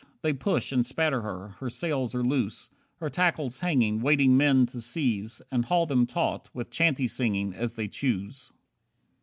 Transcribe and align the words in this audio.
They 0.23 0.33
push 0.33 0.71
and 0.71 0.83
spatter 0.83 1.21
her. 1.21 1.49
Her 1.59 1.69
sails 1.69 2.15
are 2.15 2.23
loose, 2.23 2.71
Her 2.99 3.09
tackles 3.11 3.59
hanging, 3.59 4.01
waiting 4.01 4.35
men 4.35 4.65
to 4.65 4.81
seize 4.81 5.43
And 5.51 5.63
haul 5.65 5.85
them 5.85 6.07
taut, 6.07 6.49
with 6.55 6.71
chanty 6.71 7.05
singing, 7.07 7.53
as 7.53 7.75
they 7.75 7.87
choose. 7.87 8.51